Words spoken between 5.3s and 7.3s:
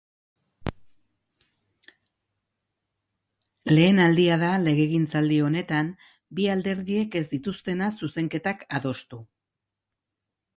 honetan bi alderdiek ez